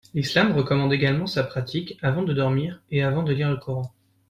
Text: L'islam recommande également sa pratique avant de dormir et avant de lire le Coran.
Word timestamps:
L'islam 0.15 0.53
recommande 0.53 0.91
également 0.93 1.27
sa 1.27 1.43
pratique 1.43 1.99
avant 2.01 2.23
de 2.23 2.33
dormir 2.33 2.81
et 2.89 3.03
avant 3.03 3.21
de 3.21 3.33
lire 3.33 3.51
le 3.51 3.57
Coran. 3.57 3.93